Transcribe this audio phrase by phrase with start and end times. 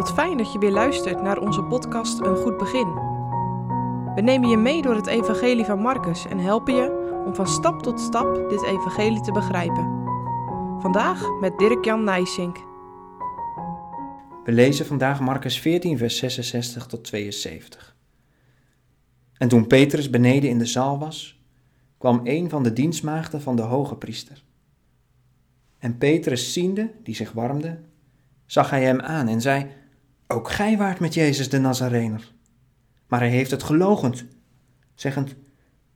[0.00, 2.94] Wat fijn dat je weer luistert naar onze podcast Een Goed Begin.
[4.14, 7.82] We nemen je mee door het Evangelie van Marcus en helpen je om van stap
[7.82, 9.84] tot stap dit Evangelie te begrijpen.
[10.78, 12.56] Vandaag met Dirk-Jan Nijsink.
[14.44, 17.96] We lezen vandaag Marcus 14, vers 66 tot 72.
[19.36, 21.42] En toen Petrus beneden in de zaal was,
[21.98, 24.42] kwam een van de dienstmaagden van de hoge priester.
[25.78, 27.78] En Petrus ziende, die zich warmde,
[28.46, 29.78] zag hij hem aan en zei:
[30.32, 32.32] Ook gij waart met Jezus de Nazarener.
[33.06, 34.24] Maar hij heeft het gelogend,
[34.94, 35.34] zeggend: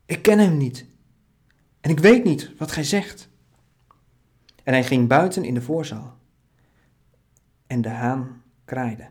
[0.06, 0.87] Ik ken hem niet.
[1.80, 3.28] En ik weet niet wat gij zegt.
[4.62, 6.19] En hij ging buiten in de voorzaal.
[7.66, 9.06] En de haan kraaide.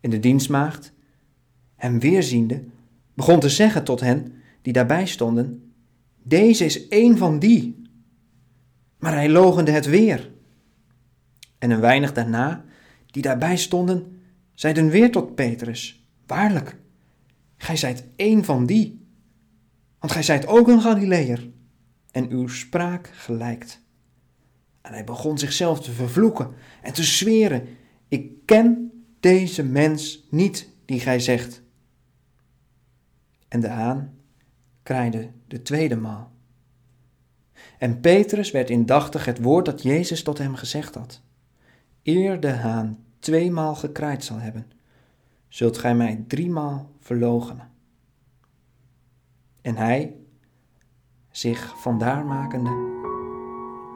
[0.00, 0.92] En de dienstmaagd,
[1.76, 2.64] hem weerziende,
[3.14, 5.72] begon te zeggen tot hen die daarbij stonden:
[6.22, 7.82] Deze is een van die.
[8.98, 10.30] Maar hij logende het weer.
[11.58, 12.64] En een weinig daarna,
[13.16, 14.20] die daarbij stonden,
[14.54, 16.76] zeiden weer tot Petrus: Waarlijk,
[17.56, 19.06] gij zijt een van die.
[19.98, 21.50] Want gij zijt ook een Galileër,
[22.10, 23.82] en uw spraak gelijkt.
[24.80, 27.66] En hij begon zichzelf te vervloeken en te zweren:
[28.08, 31.62] Ik ken deze mens niet die gij zegt.
[33.48, 34.14] En de haan
[34.82, 36.32] kraaide de tweede maal.
[37.78, 41.22] En Petrus werd indachtig het woord dat Jezus tot hem gezegd had.
[42.02, 44.66] Eer de haan tweemaal gekraaid zal hebben,
[45.48, 47.70] zult gij mij driemaal verloochenen.
[49.60, 50.16] En hij,
[51.30, 52.70] zich vandaar makende,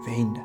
[0.04, 0.42] weende.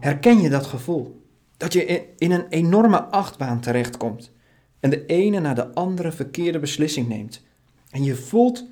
[0.00, 1.26] Herken je dat gevoel?
[1.56, 4.32] Dat je in een enorme achtbaan terechtkomt
[4.80, 7.42] en de ene na de andere verkeerde beslissing neemt
[7.90, 8.64] en je voelt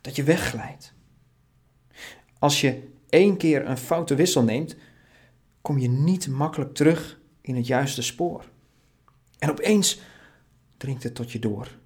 [0.00, 0.92] dat je wegglijdt.
[2.38, 4.76] Als je één keer een foute wissel neemt,
[5.64, 8.50] kom je niet makkelijk terug in het juiste spoor.
[9.38, 10.00] En opeens
[10.76, 11.78] dringt het tot je door.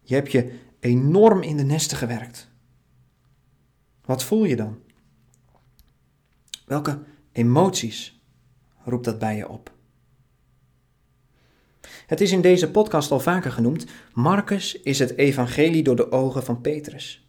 [0.00, 2.50] Je hebt je enorm in de nesten gewerkt.
[4.04, 4.78] Wat voel je dan?
[6.66, 8.20] Welke emoties
[8.84, 9.72] roept dat bij je op?
[12.06, 16.44] Het is in deze podcast al vaker genoemd: Marcus is het evangelie door de ogen
[16.44, 17.28] van Petrus.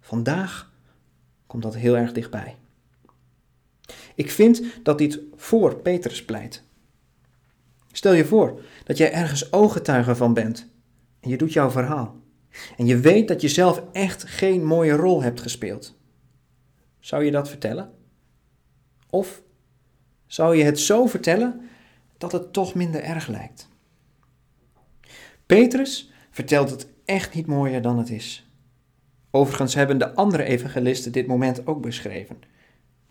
[0.00, 0.72] Vandaag
[1.46, 2.56] komt dat heel erg dichtbij.
[4.14, 6.62] Ik vind dat dit voor Petrus pleit.
[7.92, 10.70] Stel je voor dat jij ergens ooggetuige van bent
[11.20, 12.20] en je doet jouw verhaal.
[12.76, 15.98] En je weet dat je zelf echt geen mooie rol hebt gespeeld.
[17.00, 17.92] Zou je dat vertellen?
[19.10, 19.42] Of
[20.26, 21.60] zou je het zo vertellen
[22.18, 23.68] dat het toch minder erg lijkt?
[25.46, 28.50] Petrus vertelt het echt niet mooier dan het is.
[29.30, 32.38] Overigens hebben de andere evangelisten dit moment ook beschreven.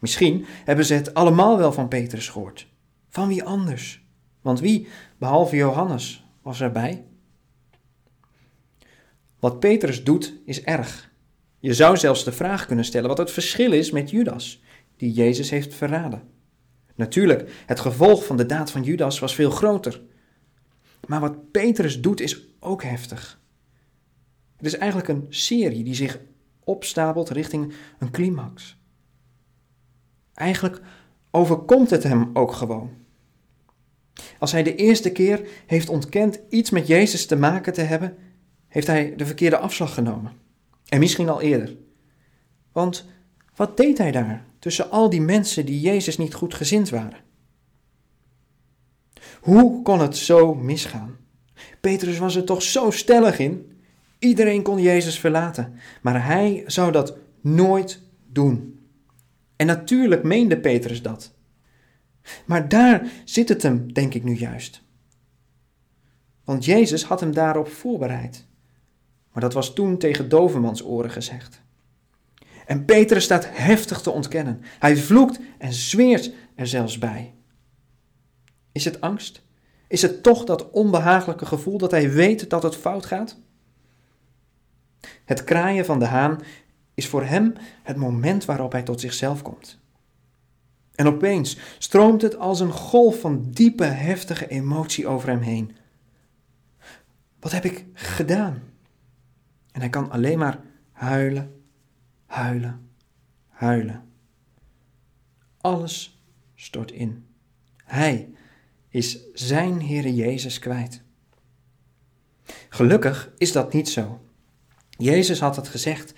[0.02, 2.68] Misschien hebben ze het allemaal wel van Petrus gehoord.
[3.10, 4.06] Van wie anders?
[4.42, 7.06] Want wie, behalve Johannes, was erbij?
[9.40, 11.12] Wat Petrus doet is erg.
[11.60, 14.64] Je zou zelfs de vraag kunnen stellen wat het verschil is met Judas,
[14.98, 16.24] die Jezus heeft verraden.
[16.96, 20.02] Natuurlijk, het gevolg van de daad van Judas was veel groter.
[21.08, 23.42] Maar wat Petrus doet is ook heftig.
[24.58, 26.20] Het is eigenlijk een serie die zich
[26.64, 28.81] opstapelt richting een climax.
[30.42, 30.82] Eigenlijk
[31.32, 32.90] overkomt het hem ook gewoon.
[34.40, 38.18] Als hij de eerste keer heeft ontkend iets met Jezus te maken te hebben,
[38.68, 40.32] heeft hij de verkeerde afslag genomen.
[40.88, 41.78] En misschien al eerder.
[42.72, 43.06] Want
[43.56, 47.20] wat deed hij daar tussen al die mensen die Jezus niet goed gezind waren?
[49.42, 51.18] Hoe kon het zo misgaan?
[51.82, 53.82] Petrus was er toch zo stellig in.
[54.20, 58.81] Iedereen kon Jezus verlaten, maar hij zou dat nooit doen.
[59.62, 61.34] En natuurlijk meende Petrus dat.
[62.46, 64.82] Maar daar zit het hem, denk ik nu juist.
[66.44, 68.48] Want Jezus had hem daarop voorbereid.
[69.32, 71.62] Maar dat was toen tegen dovermans oren gezegd.
[72.66, 74.62] En Petrus staat heftig te ontkennen.
[74.80, 77.34] Hij vloekt en zweert er zelfs bij.
[78.72, 79.44] Is het angst?
[79.88, 83.38] Is het toch dat onbehagelijke gevoel dat hij weet dat het fout gaat?
[85.26, 86.42] Het kraaien van de haan
[87.02, 87.54] is voor hem
[87.84, 89.80] het moment waarop hij tot zichzelf komt.
[90.96, 95.76] En opeens stroomt het als een golf van diepe, heftige emotie over hem heen.
[97.40, 98.64] Wat heb ik gedaan?
[99.72, 100.60] En hij kan alleen maar
[100.92, 101.62] huilen,
[102.26, 102.90] huilen,
[103.48, 104.04] huilen.
[105.58, 106.22] Alles
[106.56, 107.26] stort in.
[107.84, 108.30] Hij
[108.90, 111.02] is zijn Heere Jezus kwijt.
[112.70, 114.22] Gelukkig is dat niet zo.
[114.90, 116.14] Jezus had het gezegd: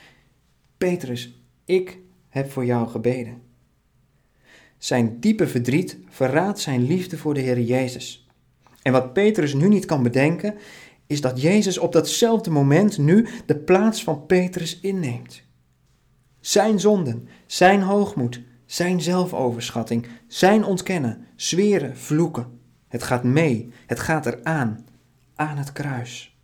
[0.78, 2.00] Petrus, ik
[2.30, 3.42] heb voor jou gebeden.
[4.78, 8.28] Zijn diepe verdriet verraadt zijn liefde voor de Heer Jezus.
[8.82, 10.56] En wat Petrus nu niet kan bedenken,
[11.08, 15.44] is dat Jezus op datzelfde moment nu de plaats van Petrus inneemt.
[16.40, 22.60] Zijn zonden, zijn hoogmoed, zijn zelfoverschatting, zijn ontkennen, zweren, vloeken.
[22.88, 24.86] Het gaat mee, het gaat eraan,
[25.36, 26.38] aan het kruis.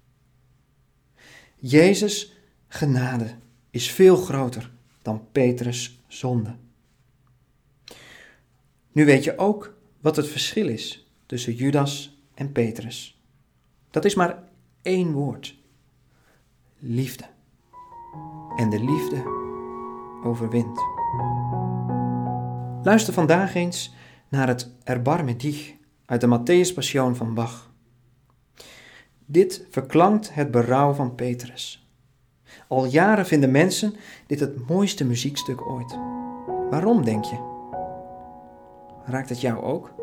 [1.56, 2.38] Jezus'
[2.68, 3.36] genade
[3.70, 4.72] is veel groter
[5.02, 6.56] dan Petrus' zonde.
[8.92, 13.22] Nu weet je ook wat het verschil is tussen Judas en Petrus.
[13.90, 14.44] Dat is maar
[14.82, 15.58] één woord:
[16.80, 17.26] liefde.
[18.56, 19.24] En de liefde
[20.24, 20.80] overwint.
[22.84, 23.94] Luister vandaag eens
[24.30, 25.74] naar het Erbarme dich
[26.06, 27.72] uit de Matthäus Passion van Bach.
[29.26, 31.89] Dit verklankt het berouw van Petrus.
[32.68, 33.96] Al jaren vinden mensen
[34.28, 35.98] dit het mooiste muziekstuk ooit.
[36.70, 37.48] Waarom denk je?
[39.06, 39.94] Raakt het jou ook?